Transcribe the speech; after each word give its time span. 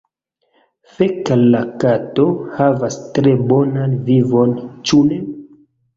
Fek' 0.93 1.29
la 1.41 1.59
kato 1.83 2.25
havas 2.55 2.99
tre 3.19 3.35
bonan 3.53 3.97
vivon, 4.09 4.57
ĉu 4.91 5.03
ne? 5.13 5.21